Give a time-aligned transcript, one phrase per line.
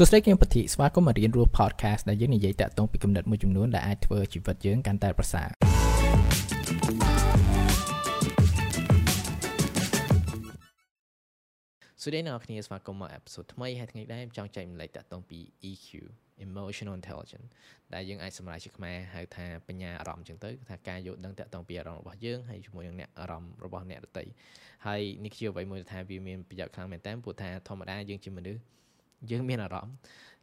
[0.00, 5.48] សួស្តីគឹមពធីស្វាគមន៍មករៀនរស់ podcast ដែលយើងនិយាយតាក់ទងពីគំនិតមួយចំនួនដែលអាចធ្វើជីវិតយើងកាន់តែប្រសើរ
[12.02, 15.38] សួស្តីអ្នកនរគ្នាស្វាគមន៍មកអេពីសូតថ្មីហើយថ្ងៃនេះចង់ចែកម្លែកតាក់ទងពី
[15.70, 15.88] EQ
[16.46, 17.48] emotional intelligence
[17.94, 24.24] ដែលយើងអាចសម្រាប់ជាខ្មែរហៅថាបញ្ញាអារម្មណ៍ចឹងទៅគឺថាការយល់ដឹងតាក់ទងពីអារម្មណ៍របស់យើងហើយជាមួយនឹងអ្នកអារម្មណ៍របស់អ្នកដទៃ
[24.86, 28.62] ហើយនេះជាអ្វីមួយថាវាមានប្រយោជន៍ខ្លាំងមែនតើព្រោះថាធម្មតាយើងជាមនុស្ស
[29.30, 29.96] យើងមានអារម្មណ៍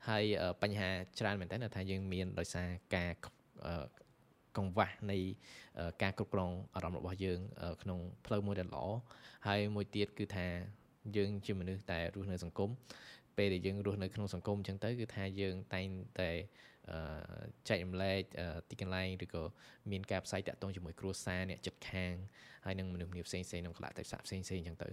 [0.08, 0.23] ហើយ
[0.62, 0.89] បញ្ហា
[1.20, 3.12] ច្រើនមែនតើថាយើងមានដោយសារការ
[4.58, 5.18] កង្វះនៃ
[6.04, 7.40] ការគ្រប់គ្រងអារម្មណ៍របស់យើង
[7.82, 8.85] ក្នុងផ្លូវមួយដែលល្អ
[9.48, 10.48] ហើយមួយទៀតគឺថា
[11.18, 12.70] យើងជាមនុស្សដែលរស់នៅសង្គម
[13.38, 15.88] ពេលដែលយើងរស់នៅក្នុងសង្គមអញ្ចឹងទៅគឺថាយើងតែង
[16.20, 16.30] តែ
[17.70, 18.21] ចែករំលែក
[18.70, 19.44] ទីកន្លែងឬក៏
[19.91, 22.13] មានការផ្សាយតាក់ទងជាមួយគ្រួសារអ្នកចិត្តខាង
[22.66, 24.88] ហើយនឹងមនុស្សម្នាផ្សេងផ្សេងក្នុងកលៈទេសៈផ្សេងផ្សេងអញ្ចឹងទៅ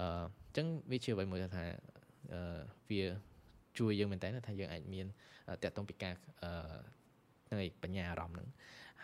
[0.00, 0.02] អ
[0.50, 1.64] ញ្ចឹងវាជាអ្វីមួយថា
[2.90, 3.02] វា
[3.78, 5.06] ជួយយើងមែនតើថាយើងអាចមាន
[5.62, 6.14] តាក់ទងពីការ
[7.60, 8.48] នៅបញ្ញាអារម្មណ៍ហ្នឹង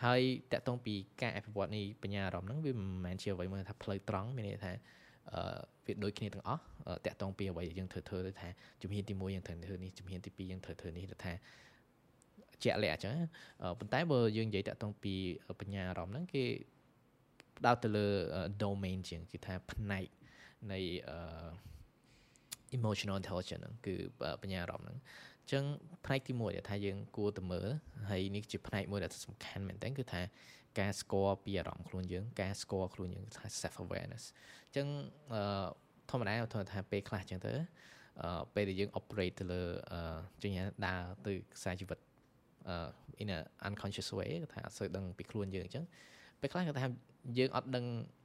[0.04, 0.20] ហើយ
[0.52, 4.72] តាក់ទងពីការអភិវឌ្ឍនៃបញ្ញាអារម្មណ៍ហ្នឹងវាមិនមែនជាអ្វីមួយថាផ្លូវត្រង់មានន័យថា
[5.34, 6.62] អឺវាដូចគ្នាទាំងអស់
[7.06, 8.48] តាក់ទងពីអ្វីដែលយើងធ្វើធ្វើទៅថា
[8.82, 11.32] ជំហានទី1យើងត្រូវធ្វើនេះជំហានទី2យើងត្រូវធ្វើនេះទៅថា
[12.62, 13.16] ជាក់លាក់អញ្ចឹង
[13.78, 15.14] ប៉ុន្តែបើយើងនិយាយតាក់ទងពី
[15.60, 16.44] បញ្ញាអារម្មណ៍ហ្នឹងគេ
[17.58, 18.06] ផ្ដោតទៅលើ
[18.62, 20.06] domain ជាងគឺថាផ្នែក
[20.72, 20.78] នៃ
[21.08, 21.18] អឺ
[22.78, 23.94] emotional intelligence ហ្នឹងគឺ
[24.42, 24.98] បញ្ញាអារម្មណ៍ហ្នឹង
[25.42, 25.64] អញ្ចឹង
[26.04, 27.68] ផ្នែកទី1ដែលថាយើងគួរទៅមើល
[28.10, 30.20] ហើយនេះជាផ្នែកមួយដែលសំខាន់មែនតើគឺថា
[30.80, 34.86] ការស្គាល់ពីអារម្មណ៍ខ្លួនយើងការស្គាល់ខ្លួនយើងថា self awareness អញ្ចឹង
[35.34, 35.42] អឺ
[36.10, 36.34] ធម្មតា
[36.72, 37.52] ថាពេលខ្លះអញ្ចឹងទៅ
[38.22, 39.62] អឺពេលដែលយើង operate ទៅលើ
[39.92, 41.98] អឺជាញដើរទៅខ្សែជីវិត
[42.68, 42.76] អឺ
[43.22, 45.84] in a unconscious way ថាអត់សូវដឹងពីខ្លួនយើងអញ្ចឹង
[46.40, 46.88] ពេលខ្លះគាត់ថា
[47.38, 47.84] យើងអត់ដឹង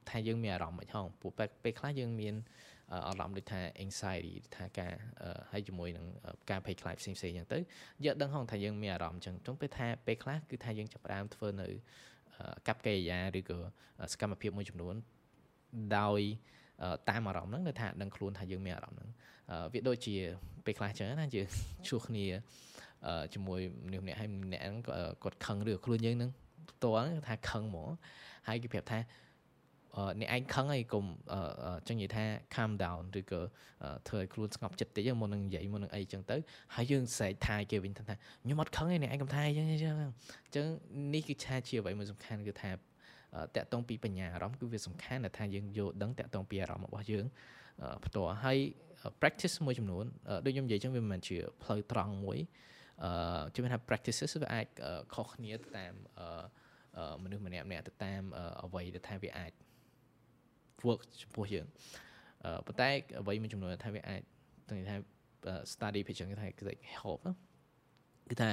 [0.09, 1.31] ថាយើងមានអារម្មណ៍មិនហងពួក
[1.63, 2.35] ពេលខ្លះយើងមាន
[3.07, 4.93] អារម្មណ៍ដូចថា anxiety ថាការ
[5.51, 6.05] ហើយជាមួយនឹង
[6.49, 7.59] ការភ័យខ្លាចផ្សេងផ្សេងអញ្ចឹងទៅ
[8.05, 11.67] យើងដឹងហងថាយើងមានអារម្មណ៍អញ្ចឹងចុងពេលថាពេលខ្លះគឺថាយើងចាប់ផ្ដើមធ្វើនៅ
[12.67, 13.57] កັບកិរិយាឬក៏
[14.11, 14.95] សកម្មភាពមួយចំនួន
[15.97, 16.21] ដោយ
[17.09, 19.09] តាមអារម្មណ៍ហ្នឹងនៅថាដឹងខ្លួនថាយើងមានអារម្មណ៍ហ្នឹង
[19.73, 20.15] វាដូចជា
[20.65, 21.47] ពេលខ្លះចឹងណាយើង
[21.87, 22.25] ជួសគ្នា
[23.33, 24.75] ជាមួយមនុស្សម្នាក់ហើយម្នាក់ហ្នឹង
[25.23, 26.31] គាត់ខឹងឬខ្លួនយើងហ្នឹង
[26.71, 27.89] ផ្ទាល់ថាខឹងហ្មង
[28.47, 28.99] ហើយគេប្រាប់ថា
[30.19, 31.05] អ្នកឯងខឹងហើយកុំ
[31.87, 32.23] ចឹងនិយាយថា
[32.55, 33.41] calm down ឬក៏
[34.07, 36.37] ធ្វើឲ្យខ្លួនស្ងប់ចិត្តតិចមុននឹងនិយាយមុននឹងអីចឹងទៅ
[36.75, 40.67] ហើយយើងស្រែកថាគេវិញថាខ្ញុំអត់ខឹងទេអ្នកឯងកុំថាអីចឹងចឹងអញ្ចឹង
[41.13, 42.71] នេះគឺឆាជាអ្វីមួយសំខាន់គឺថា
[43.55, 47.25] តាក់ទងពីបញ្ញាអារម្មណ៍គឺវាសំខាន់ដែលថាយើងយល់ដឹងតាក់ទងពីអារម្មណ៍របស់យើង
[48.05, 48.57] ផ្ទាល់ហើយ
[49.21, 50.05] practice មួយចំនួន
[50.45, 52.39] ដូចខ្ញុំនិយាយចឹងវាមិនមែនជាផ្លូវត្រង់មួយ
[53.03, 54.65] អឺជំនឿថា practices វាអាច
[55.13, 55.93] ខុសគ្នាទៅតាម
[57.23, 58.21] មនុស្សម្នាក់ម្នាក់ទៅតាម
[58.63, 59.51] អ្វីដែលថាវាអាច
[60.87, 61.65] work ចំពោះយើង
[62.65, 62.89] ប៉ុន្តែ
[63.19, 64.21] អ្វីមួយចំនួនថាវាអាច
[64.69, 64.95] ទៅថា
[65.71, 66.63] study ពីចឹងគេថាគឺ
[66.95, 67.19] help
[68.29, 68.51] គឺថា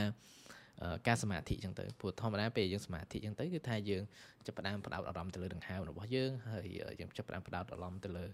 [1.08, 4.02] ការសមាធិចឹងទៅព្រោះធម្មតាពេលយើងសមាធិចឹងទៅគឺថាយើង
[4.46, 6.66] ចាប់ផ្ដើមផ្ដោតអារម្មណ៍ទៅលើដង្ហើមរបស់យើងហើយ
[7.00, 8.24] យើងចាប់ផ្ដើមផ្ដោតអារម្មណ៍ទៅលើ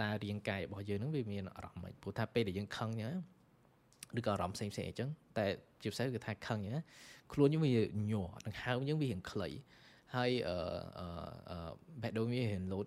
[0.00, 3.14] តើរាងកាយរបស់យើងនឹងវាមានអារម្មណ៍មិនព្រោះថាពេលដែលយើងខឹងចឹង
[4.18, 5.08] ឬក៏អារម្មណ៍ផ្សេងផ្សេងអញ្ចឹង
[5.38, 5.46] តែ
[5.82, 6.74] ជាពិសេសគឺថាខឹងចឹង
[7.32, 9.48] ខ្លួនយើងវាញ័រដង្ហើមយើងវារៀងខ្លី
[10.14, 10.56] ហើយអឺ
[11.50, 11.70] អឺ
[12.02, 12.86] បេះដូងវារៀងលោត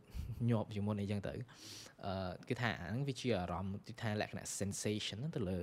[0.49, 1.33] ញាប់ជាងមុនអីចឹងទៅ
[2.05, 5.57] អឺគឺថាអាហ្នឹងវាជាអារម្មណ៍គឺថាលក្ខណៈ sensation ទៅលើ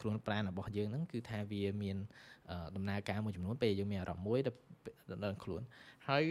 [0.00, 1.96] ខ្លួនប្រាណរបស់យើងហ្នឹងគឺថាវាមាន
[2.76, 4.38] ដំណើរការមួយចំនួនពេលយើងមានអារម្មណ៍មួយ
[5.24, 5.62] ដល់ខ្លួន
[6.08, 6.24] ហើយ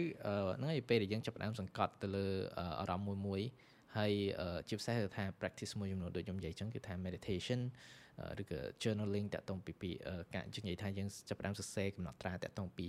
[0.58, 2.26] ហ្នឹងឯងពេលដែលយើងចាប់ផ្ដើមសង្កត់ទៅលើ
[2.80, 3.40] អារម្មណ៍មួយមួយ
[3.96, 4.12] ហើយ
[4.68, 7.60] ជាពិសេសគឺថា practice មួយចំនួនដូចខ្ញុំនិយាយចឹងគឺថា meditation
[8.40, 9.90] ឬក៏ journaling តាក់ទងពីពី
[10.34, 12.86] ការនិយាយថាយើងចាប់ផ្ដើមសរសេរកំណត់ត្រាតាក់ទងពី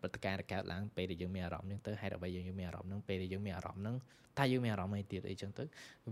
[0.00, 3.96] ព្រឹត្តិការណ៍ដែលកើតឡើងពេលដែលយើងមានអារម្មណ៍ហ្នឹងទៅហេតុអ្វីយើងមានអារម្មណ៍ហ្នឹងពេលដែលយើងមានអារម្មណ៍ហ្នឹង
[4.38, 5.64] តើយើងមានអារម្មណ៍អីទៀតអីចឹងទៅ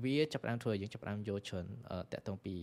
[0.05, 1.67] វាចាប់ផ្ដើមធ្វើឲ្យយើងចាប់ផ្ដើមយល់ច្រើន
[2.13, 2.55] តាក់ទងពី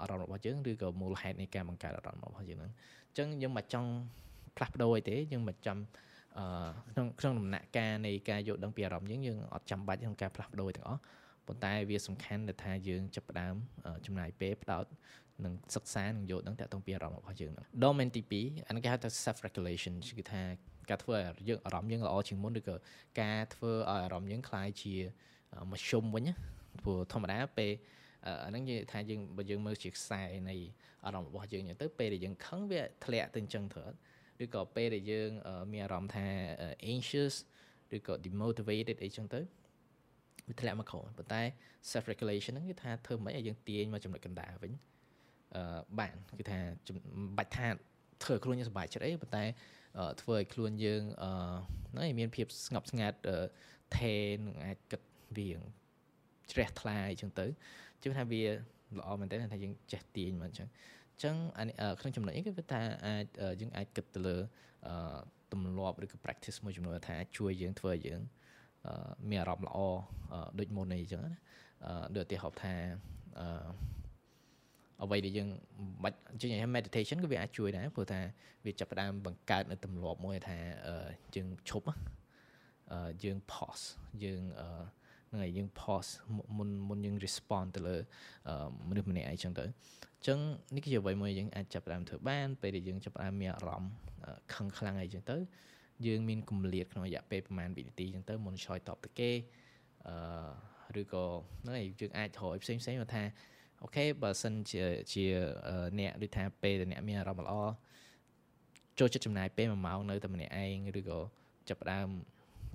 [0.00, 2.72] អារម្មណ៍របស់យើងឬក៏មូលហេតុនៃការបង្កើតអារម្មណ៍របស់យើងហ្នឹង
[3.08, 3.90] អញ្ចឹងយើងមិនចង់
[4.56, 5.78] ផ្លាស់ប្ដូរអីទេយើងមិនចាំ
[6.38, 6.44] អឺ
[6.92, 11.00] ក្នុងក្នុងដំណាក់កាលនៃការយល់ដឹងពីអារម្មណ៍យើងយើងអត់ចាំបាច់ក្នុងការផ្លាស់ប្ដូរទាំងអស់
[11.47, 13.55] ប៉ុន្តែវាសំខាន់ដែលថាយើងចាប់ផ្ដើម
[14.05, 14.85] ចំណាយពេលផ្ដោត
[15.45, 20.41] នឹងសិក្សានឹងយល់ដឹងតាក់ទងពីអារម្មណ៍របស់យើងហ្នឹង domain ទី2អានេះគេហៅថា self regulation គឺថា
[20.89, 22.75] ការធ្វើឲ្យយើងអារម្មណ៍យើងល្អជាងមុនឬក៏
[23.21, 24.95] ការធ្វើឲ្យអារម្មណ៍យើងคล้ายជា
[25.71, 26.33] មធ្យមវិញណា
[26.83, 27.71] ព្រោះធម្មតាពេល
[28.25, 30.55] អាហ្នឹងនិយាយថាយើងបើយើងមើលជាខ្សែនៃ
[31.05, 33.83] អារម្មណ៍របស់យើងទៅពេលដែលយើងខឹងវាធ្លាក់ទៅអញ្ចឹងទៅ
[34.43, 35.29] ឬក៏ពេលដែលយើង
[35.71, 36.27] មានអារម្មណ៍ថា
[36.93, 37.35] anxious
[37.95, 39.39] ឬក៏ demotivated អីចឹងទៅ
[40.48, 41.42] វាធ្លាក់មកក្រោមប៉ុន្តែ
[41.90, 44.72] self regulation ហ្នឹងគឺថាធ្វើមិនឲ្យយើងទាញមកចំណុចកណ្ដាលវិញ
[45.54, 46.58] អឺបានគឺថា
[47.38, 47.66] បាច់ថា
[48.22, 49.44] ធ្វើឲ្យខ្លួនយើងសុបាយចិត្តអីប៉ុន្តែ
[50.22, 51.30] ធ្វើឲ្យខ្លួនយើងអឺ
[51.90, 53.18] ហ្នឹងមានភាពស្ងប់ស្ងាត់
[53.96, 54.14] ថេ
[54.46, 55.00] នឹងអាចគិត
[55.36, 55.50] វា
[56.52, 57.46] ជ្រះថ្លាអីចឹងទៅ
[58.02, 58.42] ជឿថាវា
[58.98, 60.68] ល្អមែនតើថាយើងចេះទាញមកអញ្ចឹង
[61.12, 61.36] អញ្ចឹង
[62.00, 63.26] ក្នុងចំណុចនេះគឺថាអាច
[63.60, 64.36] យើងអាចគិតទៅលើ
[65.52, 68.20] ទម្លាប់ឬក៏ practice មួយចំនួនថាជួយយើងធ្វើឲ្យយើង
[69.30, 69.78] មានអារម្មណ៍ល្អ
[70.58, 71.34] ដូចមុននេះអញ្ចឹងណា
[72.16, 72.74] ដូចឧទាហរណ៍ថា
[75.02, 78.20] អ្វីដែលយើងមិនបាច់ជិះឲ្យ meditation ក៏វាអាចជួយដែរព្រោះថា
[78.66, 80.58] វាចាប់ផ្ដើមបង្កើតនៅទម្លាប់មួយថា
[81.34, 81.86] យើងឈប់
[83.24, 83.84] យើង pause
[84.24, 84.42] យើង
[85.30, 86.10] ហ្នឹងហើយយើង pause
[86.56, 87.96] មុនមុនយើង respond ទៅលើ
[88.88, 90.38] មនុស្សម្នាក់អីចឹងទៅអញ្ចឹង
[90.74, 93.92] នេះគឺជាអ្វីមួយយើងអាចចាប់ផ្ដើមធ្វើបានពេលដែលយើងចាប់ផ្ដើមមានអារម្មណ៍
[94.54, 95.36] ខឹងខ្លាំងអីចឹងទៅ
[96.06, 99.30] យើងមានគម្លាតក្នុងរយៈពេលប្រហែលវិនាទីចឹងទៅមុនឆ្លើយតបទៅគេ
[100.08, 101.24] អឺឬក៏
[101.62, 103.22] ហ្នឹងហើយយើងអាចរកផ្សេងផ្សេងមកថា
[103.82, 105.24] អូខេបើសិនជាជា
[105.98, 107.54] អ្នកដូចថាពេលដែលអ្នកមានអារម្មណ៍ល្អ
[108.98, 111.18] ចូលចិត្តចំណាយពេល1ម៉ោងនៅតែម្នាក់ឯងឬក៏
[111.68, 112.08] ចាប់ផ្ដើម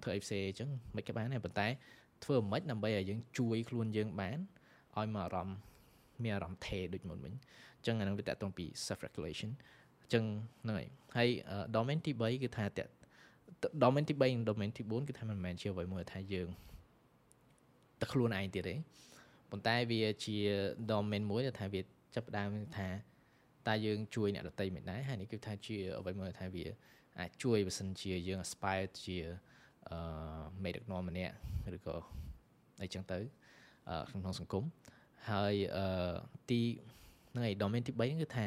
[0.03, 1.67] ធ្វើអីផ្សេងអញ្ចឹងមិនក៏បានដែរប៉ុន្តែ
[2.23, 4.37] ធ្វើមិនដើម្បីឲ្យយើងជួយខ្លួនយើងបាន
[4.95, 5.57] ឲ្យមកអារម្មណ៍
[6.23, 9.51] មានអារម្មណ៍ថេដូចមុនវិញអញ្ចឹងអានឹងវាតកតងពី self regulation
[10.01, 10.23] អញ្ចឹង
[10.63, 10.87] ហ្នឹងហើយ
[11.17, 11.29] ហើយ
[11.75, 12.79] domain ទី3គឺថាត
[13.83, 16.47] domain ទី3និង domain ទី4គឺថាមិនមែនជាអ្វីមួយថាយើង
[17.99, 18.75] តែខ្លួនឯងទៀតទេ
[19.51, 20.37] ប៉ុន្តែវាជា
[20.91, 21.81] domain មួយដែលថាវា
[22.15, 22.87] ចាប់ផ្ដើមថា
[23.67, 26.65] តើយើងជួយអ្នកដទៃមិនដែរហើយនេះគឺថាជាអ្វីមួយថាវា
[27.19, 29.17] អាចជួយបើសិនជាយើង aspire ជា
[29.89, 29.97] អឺ
[30.63, 31.33] មេដឹកនាំម្នាក់
[31.75, 31.95] ឬក៏
[32.81, 33.19] អីចឹងទៅ
[34.09, 34.63] ក្នុងសង្គម
[35.29, 36.13] ហើយអឺ
[36.49, 36.61] ទី
[37.31, 38.45] ហ្នឹងហើយ domain ទី3គឺថា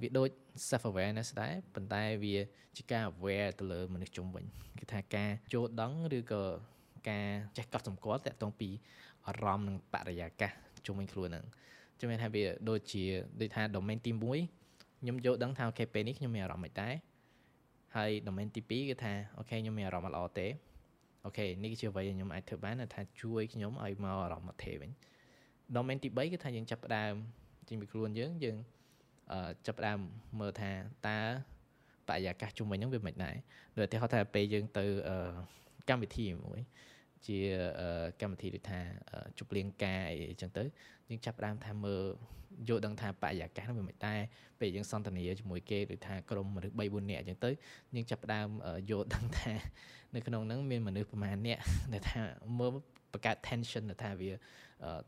[0.00, 0.28] វាដូច
[0.68, 2.36] self awareness ដែរប៉ុន្តែវា
[2.76, 4.44] ជាការ aware ទៅលើមនុស្សជុំវិញ
[4.78, 6.42] គឺថាការចូលដឹងឬក៏
[7.10, 8.68] ការចេះកត់សម្គាល់តាក់ទងពី
[9.26, 10.52] អារម្មណ៍និងបរិយាកាស
[10.86, 11.44] ជុំវិញខ្លួនហ្នឹង
[12.00, 13.04] ជំនឿថាវាដូចជា
[13.40, 16.94] ដូចថា domain ទី1ខ្ញុំយកដឹងថា okay ពេលនេះខ្ញុំមានអារម្មណ៍មិនដែរ
[17.96, 20.46] ហើយ domain ទី2គឺថា okay ខ្ញុំមានអារម្មណ៍ល្អទេ
[21.24, 24.90] okay នេះជាអ្វីដែលខ្ញុំអាចធ្វើបានថាជួយខ្ញុំឲ្យមកអារម្មណ៍មកទេវិញ
[25.76, 27.14] domain ទី3គឺថាយើងចាប់ផ្ដើម
[27.68, 28.77] ចេញពីខ្លួនយើងយើងអឺ
[29.66, 29.98] ចាប់ផ្ដើម
[30.40, 30.70] មើលថា
[31.08, 31.18] តើ
[32.08, 33.36] បរិយាកាសជុំវិញហ្នឹងវាមិនដែរ
[33.76, 34.84] ដូចឧទាហរណ៍ថាពេលយើងទៅ
[35.88, 36.60] កម្មវិធីមួយ
[37.26, 37.38] ជា
[38.20, 38.80] កម្មវិធីដូចថា
[39.38, 40.62] ជប់លៀងការអីចឹងទៅ
[41.08, 42.02] យើងចាប់ផ្ដើមថាមើល
[42.68, 44.14] យល់ដឹងថាបរិយាកាសនោះវាមិនតែ
[44.60, 47.50] ពេលយើងសន្ទនាជាមួយគេដូចថាក្រុមមនុស្ស3 4នាក់អញ្ចឹងទៅ
[47.94, 48.48] យើងចាប់ផ្ដើម
[48.90, 49.52] យល់ដឹងថា
[50.14, 52.20] នៅក្នុងហ្នឹងមានមនុស្សប្រហែលនាក់ដែលថា
[52.58, 52.70] មើល
[53.12, 54.30] បង្កើត tension ថាវា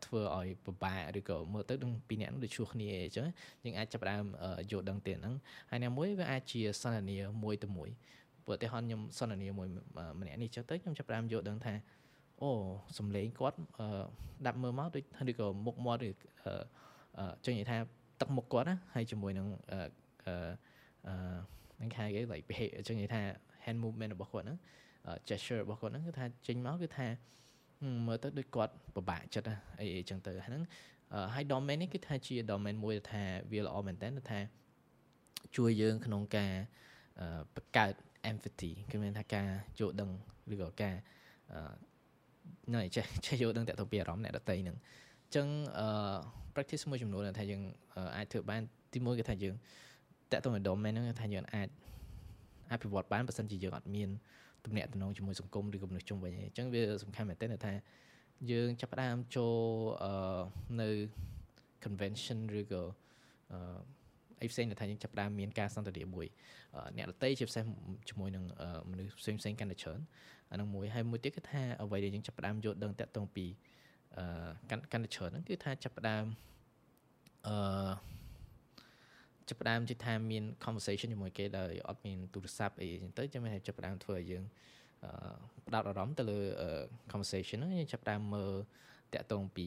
[0.04, 3.26] ធ្វើឲ្យពិបាកឬក៏មើលទៅនឹងពីរនាក់នោះដូចឈ្លោះគ្នាអញ្ចឹង
[3.64, 4.24] យើងអាចចាប់ផ្ដើម
[4.70, 5.34] យល់ដឹងទៀតហ្នឹង
[5.70, 7.90] ហើយណាមួយវាអាចជាសន្ទនាមួយទៅមួយ
[8.44, 9.68] ព្រោះឧទាហរណ៍ខ្ញុំសន្ទនាមួយ
[10.20, 11.74] ម្នាក់នេះចុះទៅខ្ញុំចាប់ផ្ដើមយល់ដឹងថា
[12.42, 12.50] អូ
[12.98, 13.58] សំឡេងគាត់
[14.46, 16.10] ដាក់មើលមកដូចឬក៏មុខមាត់ឬ
[17.44, 17.78] ចឹងនិយាយថា
[18.20, 19.80] ទឹកមុខគាត់ណាហើយជាមួយនឹងអឺ
[21.06, 21.14] អឺ
[21.80, 22.46] នឹងខែគេ like
[22.88, 23.22] ចឹងនិយាយថា
[23.64, 24.58] hand movement របស់គាត់ហ្នឹង
[25.28, 27.06] gesture របស់គាត់ហ្នឹងគឺថាចេញមកគឺថា
[28.06, 29.48] មើលទៅដូចគាត់ពិបាកចិត្ត
[29.80, 30.62] អីអីចឹងទៅហ្នឹង
[31.34, 33.22] ហើយ domain នេះគឺថាជា domain មួយថា
[33.52, 34.38] វាល្អមែនតើថា
[35.56, 36.52] ជួយយើងក្នុងការ
[37.54, 37.94] បង្កើត
[38.30, 39.46] empathy គឺមានថាការ
[39.78, 40.10] យល់ដឹង
[40.52, 40.94] ឬក៏ការ
[42.74, 45.46] ណែចេះចេះយល់ដឹងតាក់ទងពីអារម្មណ៍អ្នកដទៃហ្នឹងអញ្ចឹង
[45.78, 45.88] អឺ
[46.54, 47.62] practice មួយចំនួនថាយើង
[48.16, 48.62] អាចធ្វើបាន
[48.94, 49.54] ទីមួយគឺថាយើង
[50.32, 51.68] តាក់ទងនឹង domain ហ្នឹងថាយើងអាច
[52.72, 54.10] អភិវឌ្ឍបានបើសិនជាយើងអត់មាន
[54.66, 57.72] ទំនាក់ទំនងជាមួយសង្គមឬក៏មនុស្សជុំវិញអញ្ចឹងវាសំខាន់មែនទែនថា
[58.50, 59.56] យើងចាប់ផ្ដើមចូល
[60.04, 60.42] អឺ
[60.80, 60.90] នៅ
[61.84, 62.82] convention ឬក៏
[63.52, 63.58] អឺ
[64.42, 66.26] អីផ្សេងដែលថាយើងចាប់ផ្ដើមមានការសន្ទនាមួយ
[66.96, 67.64] អ្នកដតីជាពិសេស
[68.08, 68.44] ជាមួយនឹង
[68.90, 70.00] មនុស្សផ្សេងផ្សេងកាន់តែច្រើន
[70.50, 73.46] អានឹងមួយហើយមួយទៀតគឺថាអ្វីដែលយើងចាប់ផ្ដើមយល់ដឹងតាក់ទងពី
[74.16, 76.24] អឺកាន់កាន់តែច្រើនហ្នឹងគឺថាចាប់ផ្ដើម
[77.46, 77.90] អឺ
[79.50, 84.44] ចាប់ផ្ដើមជាថាមាន conversation ជាមួយគេដោយអត់មានទូរស័ព្ទអីចឹងទៅចាំតែចាប់ផ្ដើមធ្វើឲ្យយើង
[85.04, 85.10] អឺ
[85.66, 86.38] ផ្ដោតអារម្មណ៍ទៅលើ
[87.12, 88.52] conversation ហ្នឹងយើងចាប់ផ្ដើមមើល
[89.14, 89.66] តាក់ទងពី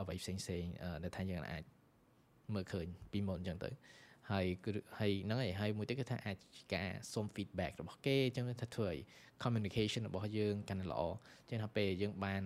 [0.00, 0.64] អ្វីផ្សេងផ្សេង
[1.02, 1.62] ដែលថាយើងអាច
[2.54, 3.70] មើលឃើញពីមុនអញ្ចឹងទៅ
[4.30, 6.36] ហើយគឺហើយហ្នឹងហើយហើយមួយទៀតគឺថាអាច
[6.74, 8.98] ការសុំ feedback របស់គេអញ្ចឹងថាធ្វើឲ្យ
[9.42, 11.02] communication របស់យើងកាន់តែល្អ
[11.42, 12.42] អញ្ចឹងថាពេលយើងបាន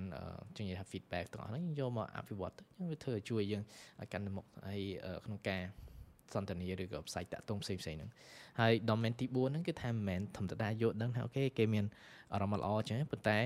[0.56, 3.62] ចឹងនិយាយថា feedback ទាំងអស់ហ្នឹងយកមកអភិវឌ្ឍទៅវាធ្វើឲ្យជួយយើង
[4.00, 4.82] ឲ្យកាន់តែមុខហើយ
[5.24, 5.62] ក្នុងការ
[6.34, 8.10] សន្ទនាឬក៏ផ្សាយតាក់ទងផ្សេងផ្សេងហ្នឹង
[8.60, 11.84] ហើយ domain ទី4ហ្នឹងគឺថាមិនមែនធម្មតាយកដឹងថាអូខេគេមាន
[12.32, 13.38] អារម្មណ៍ល្អចឹងប៉ុន្តែ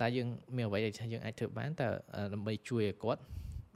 [0.00, 1.86] តែយើងមានអ្វីដែលយើងអាចធ្វើបានតែ
[2.34, 3.22] ដើម្បីជួយឲ្យគាត់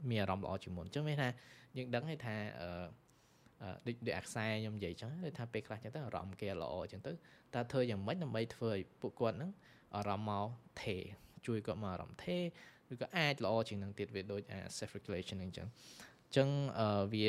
[0.09, 1.29] មានអារម្មណ៍ល្អជាងមុនអញ្ចឹងមានថា
[1.77, 2.69] យើងដឹងហើយថាអឺ
[3.85, 7.11] ដូចដូចអាខ្សែខ្ញុំនិយាយចឹងថាពេលខ្លះចឹងទៅអារម្មណ៍គេល្អចឹងទៅ
[7.55, 9.51] តើធ្វើយ៉ាងម៉េចដើម្បីធ្វើឲ្យពួកគាត់ហ្នឹង
[9.95, 10.47] អារម្មណ៍មក
[10.81, 10.97] ថេ
[11.47, 12.37] ជួយគាត់មកអារម្មណ៍ថេ
[12.93, 15.67] ឬក៏អាចល្អជាងនឹងទៀតវាដូចអា self regulation ហ្នឹងចឹង
[16.35, 16.49] ចឹង
[17.13, 17.27] វា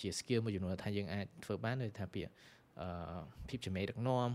[0.00, 2.20] ជា skill មួយចំនួនថាយើងអាចធ្វើបានដូចថាពី
[2.80, 4.30] អឺភាពជាមេដឹកនាំ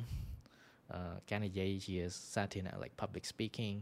[0.93, 1.96] អឺការនិយាយជា
[2.34, 3.75] សាធារណៈ like public speaking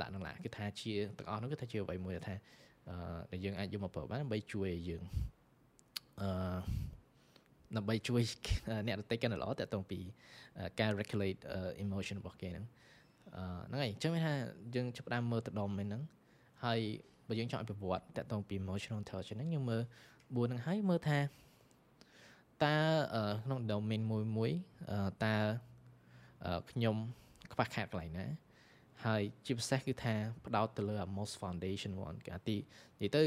[0.00, 2.34] ឡាក់នឹងឡាគឺថាជាទាំងអស់នោះគឺថាជាអ្វីមួយថា
[2.88, 2.96] អឺ
[3.30, 5.02] ដែលយើងអាចយកមកប្រើបានដើម្បីជួយឲ្យយើង
[6.20, 6.28] អឺ
[7.76, 8.22] ដើម្បីជួយ
[8.86, 10.00] អ្នកដទៃកាន់តែល្អតើតងពី
[10.80, 11.40] ការ regulate
[11.84, 12.66] emotion របស់គេហ្នឹង
[13.36, 14.34] អឺហ្នឹងហើយអញ្ចឹងមានថា
[14.74, 16.02] យើងចាប់ផ្ដើមមើលទៅដុំហ្នឹង
[16.64, 16.80] ហើយ
[17.30, 19.82] បើយើងចង់ឲ្យប្រវត្តិតើតងពី emotional intelligence ហ្នឹងយើងមើល
[20.12, 21.18] 4ហ្នឹងហើយមើលថា
[22.64, 22.76] តើ
[23.44, 24.50] ក្នុង domain មួយមួយ
[25.24, 25.34] តើ
[26.70, 26.96] ខ្ញុំ
[27.52, 28.26] ខ្វះខាតកន្លែងណា
[29.04, 30.14] ហើយជាពិសេសគឺថា
[30.46, 32.56] ផ្ដោតទៅលើ most foundation one គេអាទី
[33.00, 33.22] និយាយទៅ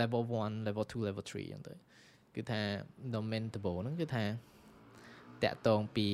[0.00, 1.74] level 1 level 2 level 3អញ្ចឹងទៅ
[2.34, 2.60] គឺថា
[3.14, 4.24] domain ដំបូងហ្នឹងគឺថា
[5.44, 6.08] តាក់តងពី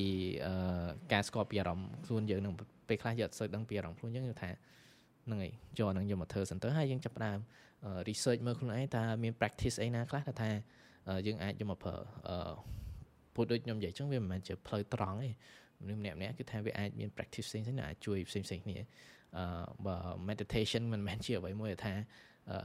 [1.13, 2.53] ការស្គាល់ពីអារម្មណ៍ខ្លួនយើងនឹង
[2.87, 4.49] ពេលខ្លះយើងអត់សូវដឹងពីអារម្មណ៍ខ្លួនយើងគឺថា
[5.25, 7.39] ហ្នឹងហើយយកហ្នឹងយកមកធ្វើសិនទៅហើយយើងចាប់ផ្ដើម
[8.09, 10.49] research មើលខ្លួនឯងតើមាន practice អីណាខ្លះថា
[11.27, 11.95] យើងអាចយកមកប្រើ
[13.35, 15.29] ពុទ្ធដូចខ្ញុំនិយាយចឹងវាមិនមែនជាផ្លូវត្រង់ទេ
[15.81, 18.77] មនុស្សម្នាក់ម្នាក់គឺថាវាអាចមាន practice ផ្សេងៗដែលអាចជួយផ្សេងៗគ្នា
[19.37, 19.45] អឺ
[19.85, 19.97] បើ
[20.29, 21.93] meditation មិនមែនជាអ្វីមួយថា
[22.51, 22.57] អឺ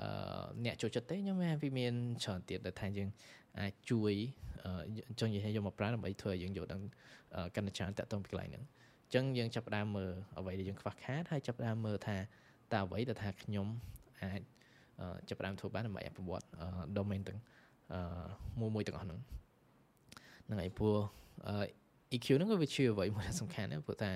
[0.65, 1.93] អ្នកចូលចិត្តទេខ្ញុំថាវាមាន
[2.25, 3.09] ច្រើនទៀតដែលថាយើង
[3.61, 4.13] អាចជួយ
[5.21, 6.83] ចង់និយាយថាយកមកប្រើដើម្បីធ្វើឲ្យយើងយល់ដឹង
[7.55, 8.65] កាន់តែច្រើនតាក់ទងពីកន្លែងហ្នឹង
[9.05, 12.17] អញ្ចឹងយើងចាប់ផ្ដើមមើលអ្វីដែលយើងខ្វះខាតហើយចាប់ផ្ដើមមើលថា
[12.73, 13.67] តើអ្វីដែលថាខ្ញុំ
[14.23, 14.43] អាច
[15.29, 16.45] ចាប់ផ្ដើមធ្វើបានដើម្បីអភិវឌ្ឍ
[16.97, 17.39] domain ទាំង
[18.61, 19.21] មួយមួយទាំងអស់ហ្នឹង
[20.47, 20.97] ហ្នឹងហើយព្រោះ
[22.15, 24.11] EQ ហ្នឹងក៏វាជាអ្វីមួយដែលសំខាន់ដែរព្រោះថា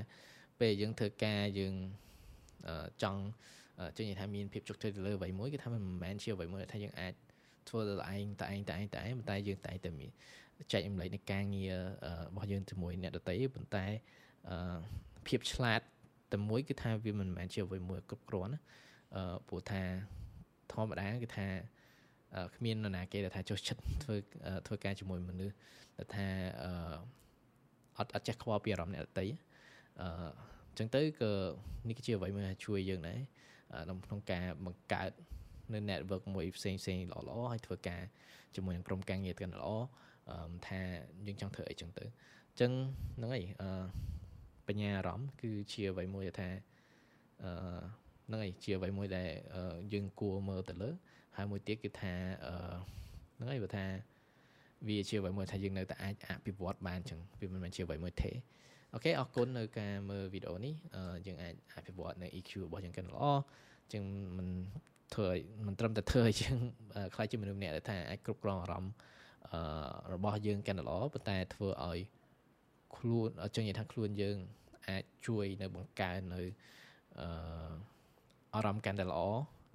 [0.60, 1.74] ពេលយើងធ្វើការយើង
[3.02, 3.22] ចង់
[3.96, 7.14] ជឿថាមានភាពជោគជ័យទៅលើអ្វីមួយគឺថាมันមិនមែនជាអ្វីមួយដែលថាយើងអាច
[7.68, 10.10] ធ្វើទៅឯងតែឯងតែឯងតែឯងប៉ុន្តែយើងតែតែមាន
[10.72, 11.74] ចែករំលែកនៃការងារ
[12.28, 13.84] របស់យើងជាមួយអ្នកដទៃប៉ុន្តែ
[15.26, 15.80] ភាពឆ្លាត
[16.32, 18.60] តែមួយគឺថាវាមិនមែនជាអ្វីមួយគ្រប់គ្រាន់ណា
[19.46, 19.82] ព្រោះថា
[20.72, 21.46] ធម្មតាគឺថា
[22.56, 24.16] គ្មាននរណាគេដែលថាចុះចិត្តធ្វើ
[24.66, 25.54] ធ្វើការជាមួយមនុស្ស
[25.98, 26.26] ដែលថា
[27.98, 29.26] អត់អត់ចេះខ្វល់ពីអារម្មណ៍អ្នកដទៃ
[30.00, 30.06] អឺ
[30.68, 31.32] អញ្ចឹងទៅក៏
[31.88, 33.18] នេះគឺជាអ្វីមួយជួយយើងដែរ
[34.06, 35.10] ក្នុងការបង្កើត
[35.72, 38.02] នៅ network មួយផ្សេងផ្សេងល្អល្អហើយធ្វើការ
[38.56, 39.70] ជាមួយនឹងក្រុមការងារកាន់ល្អ
[40.66, 40.80] ថា
[41.26, 42.72] យើងចង់ធ្វើអីចឹងទៅអញ្ចឹង
[43.16, 43.68] ហ្នឹងហើយអឺ
[44.68, 46.48] បញ្ញាអារម្មណ៍គឺជាអ្វីមួយថា
[47.42, 47.52] អឺ
[48.26, 49.28] ហ្នឹងហើយជាអ្វីមួយដែល
[49.92, 50.90] យើងគួរមើលទៅលើ
[51.36, 52.12] ហើយមួយទៀតគឺថា
[52.46, 52.54] អឺ
[53.36, 53.86] ហ្នឹងហើយបើថា
[54.88, 58.30] វាជាអ្វីមួយថាយើងនៅតែអាចអភិវឌ្ឍបានចឹងវាមិនមែនជាអ្វីមួយទេ
[58.94, 60.74] អូខេអរគុណនៅការមើលវីដេអូនេះ
[61.26, 63.24] យើងអាចអភិវឌ្ឍនៅ EQ របស់យើងកាន់ល្អ
[63.92, 64.04] ចឹង
[64.38, 64.48] មិន
[65.14, 66.58] ធ្វើឲ្យមិនត្រឹមតែធ្វើឲ្យយើង
[67.14, 68.92] ខ្លាចជាមនុស្សម្នាក់ដែលថាអាចគ្រប់គ្រងអារម្មណ៍
[70.12, 71.98] របស់យើងកាន់តែល្អប៉ុន្តែធ្វើឲ្យ
[72.96, 74.36] ខ្លួនចឹងនិយាយថាខ្លួនយើង
[74.88, 76.40] អាចជួយនៅបង្កើននៅ
[78.54, 79.20] អារម្មណ៍កាន់តែល្អ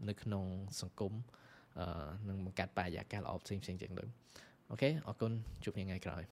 [0.09, 0.45] នៅក្នុង
[0.81, 1.13] សង្គម
[2.29, 4.05] នឹងបង្កើតបរិយាកាសល្អផ្សេងផ្សេងជាងទៅ
[4.69, 5.31] អូខេអរគុណ
[5.63, 6.23] ជួបគ្នាថ្ងៃក្រោយ